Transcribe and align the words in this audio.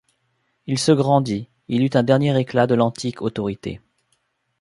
Il 0.65 0.79
se 0.79 0.91
grandit, 0.91 1.47
il 1.67 1.83
eut 1.83 1.91
un 1.93 2.01
dernier 2.01 2.35
éclat 2.39 2.65
de 2.65 2.73
l’antique 2.73 3.21
autorité. 3.21 3.81